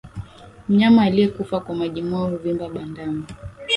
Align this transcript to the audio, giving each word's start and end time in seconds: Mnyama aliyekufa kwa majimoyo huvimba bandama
Mnyama 0.69 1.03
aliyekufa 1.03 1.59
kwa 1.59 1.75
majimoyo 1.75 2.37
huvimba 2.37 2.69
bandama 2.69 3.23